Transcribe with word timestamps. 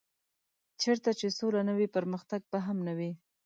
چېرته 0.81 1.09
چې 1.19 1.27
سوله 1.37 1.61
نه 1.69 1.73
وي 1.77 1.87
پرمختګ 1.95 2.41
به 2.51 2.59
هم 2.65 2.77
نه 2.87 2.93
وي. 2.97 3.11